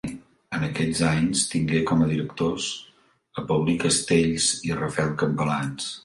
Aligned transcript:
En 0.59 0.63
aquests 0.67 1.01
anys, 1.09 1.41
tingué 1.49 1.81
com 1.91 1.99
a 2.01 2.07
directors 2.13 2.69
a 3.41 3.43
Paulí 3.51 3.75
Castells 3.83 4.47
i 4.69 4.73
a 4.77 4.79
Rafael 4.81 5.13
Campalans. 5.25 5.91